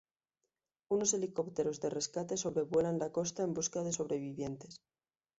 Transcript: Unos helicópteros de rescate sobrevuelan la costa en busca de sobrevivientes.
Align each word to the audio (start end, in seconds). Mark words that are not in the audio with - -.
Unos 0.95 1.13
helicópteros 1.15 1.77
de 1.83 1.89
rescate 1.97 2.35
sobrevuelan 2.43 2.97
la 2.97 3.11
costa 3.17 3.41
en 3.43 3.53
busca 3.53 3.83
de 3.83 3.93
sobrevivientes. 3.99 4.73